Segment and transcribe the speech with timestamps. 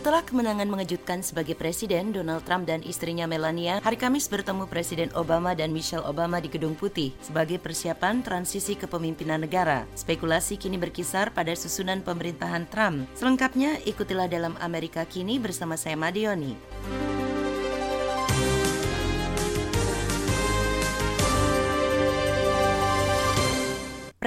[0.00, 5.52] Setelah kemenangan mengejutkan sebagai presiden, Donald Trump dan istrinya Melania hari Kamis bertemu Presiden Obama
[5.52, 9.84] dan Michelle Obama di Gedung Putih sebagai persiapan transisi kepemimpinan negara.
[9.92, 13.12] Spekulasi kini berkisar pada susunan pemerintahan Trump.
[13.12, 16.56] Selengkapnya ikutilah dalam Amerika Kini bersama saya Madioni.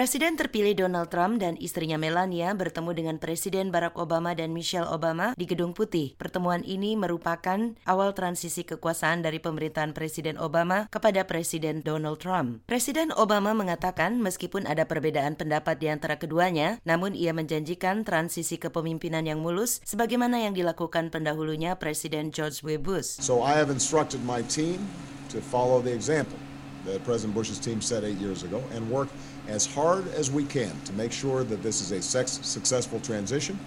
[0.04, 5.32] Presiden terpilih Donald Trump dan istrinya Melania bertemu dengan Presiden Barack Obama dan Michelle Obama
[5.40, 6.20] di Gedung Putih.
[6.20, 12.68] Pertemuan ini merupakan awal transisi kekuasaan dari pemerintahan Presiden Obama kepada Presiden Donald Trump.
[12.68, 19.24] Presiden Obama mengatakan meskipun ada perbedaan pendapat di antara keduanya, namun ia menjanjikan transisi kepemimpinan
[19.24, 22.76] yang mulus sebagaimana yang dilakukan pendahulunya Presiden George W.
[22.76, 23.24] Bush.
[23.24, 24.84] So I have instructed my team
[25.32, 26.36] to follow the example
[26.84, 29.08] that President Bush's team set eight years ago and work
[29.47, 33.59] as hard as we can to make sure that this is a successful transition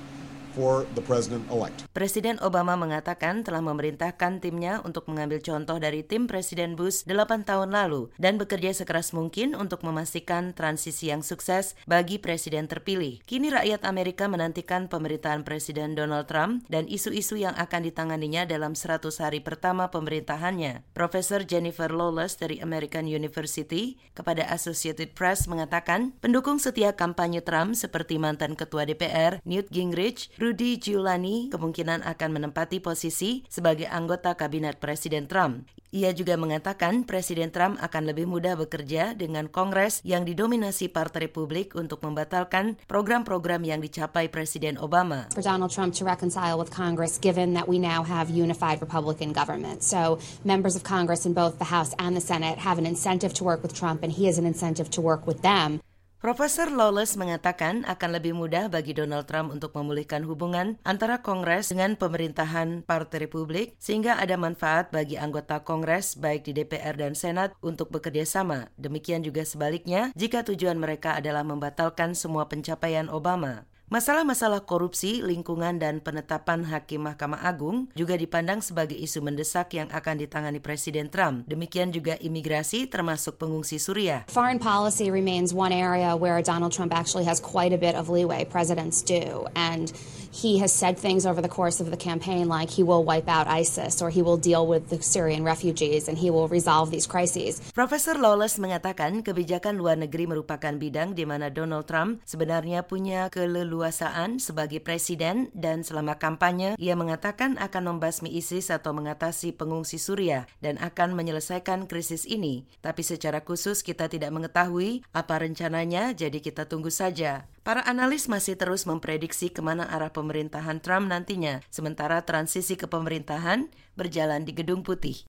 [0.57, 1.85] for the president-elect.
[1.93, 7.77] Presiden Obama mengatakan telah memerintahkan timnya untuk mengambil contoh dari tim Presiden Bush 8 tahun
[7.77, 13.21] lalu dan bekerja sekeras mungkin untuk memastikan transisi yang sukses bagi presiden terpilih.
[13.29, 19.05] Kini rakyat Amerika menantikan pemerintahan Presiden Donald Trump dan isu-isu yang akan ditanganinya dalam 100
[19.21, 20.87] hari pertama pemerintahannya.
[20.97, 28.17] Profesor Jennifer Lawless dari American University kepada Associated Press mengatakan pendukung setia kampanye Trump seperti
[28.17, 35.27] mantan ketua DPR Newt Gingrich, Rudy Giuliani kemungkinan akan menempati posisi sebagai anggota kabinet Presiden
[35.27, 35.67] Trump.
[35.91, 41.75] Ia juga mengatakan Presiden Trump akan lebih mudah bekerja dengan Kongres yang didominasi Partai Republik
[41.75, 45.27] untuk membatalkan program-program yang dicapai Presiden Obama.
[45.35, 49.83] For Donald Trump to reconcile with Congress given that we now have unified Republican government.
[49.83, 53.43] So members of Congress in both the House and the Senate have an incentive to
[53.43, 55.83] work with Trump and he has an incentive to work with them.
[56.17, 61.93] Profesor Lawless mengatakan akan lebih mudah bagi Donald Trump untuk memulihkan hubungan antara Kongres dengan
[61.93, 67.93] pemerintahan Partai Republik sehingga ada manfaat bagi anggota Kongres baik di DPR dan Senat untuk
[67.93, 68.73] bekerja sama.
[68.81, 73.69] Demikian juga sebaliknya jika tujuan mereka adalah membatalkan semua pencapaian Obama.
[73.87, 80.27] Masalah-masalah korupsi, lingkungan, dan penetapan hakim Mahkamah Agung juga dipandang sebagai isu mendesak yang akan
[80.27, 81.47] ditangani Presiden Trump.
[81.47, 84.27] Demikian juga imigrasi termasuk pengungsi Suriah.
[84.27, 88.43] Foreign policy remains one area where Donald Trump actually has quite a bit of leeway.
[88.43, 89.47] Presidents do.
[89.55, 89.95] And
[90.35, 93.47] he has said things over the course of the campaign like he will wipe out
[93.47, 97.63] ISIS or he will deal with the Syrian refugees and he will resolve these crises.
[97.71, 103.76] Profesor Lawless mengatakan kebijakan luar negeri merupakan bidang di mana Donald Trump sebenarnya punya keleluasaan
[103.77, 110.49] keleluasaan sebagai presiden dan selama kampanye ia mengatakan akan membasmi ISIS atau mengatasi pengungsi Suriah
[110.65, 112.65] dan akan menyelesaikan krisis ini.
[112.81, 117.45] Tapi secara khusus kita tidak mengetahui apa rencananya jadi kita tunggu saja.
[117.61, 123.69] Para analis masih terus memprediksi ke mana arah pemerintahan Trump nantinya, sementara transisi ke pemerintahan
[123.99, 125.21] berjalan di Gedung Putih.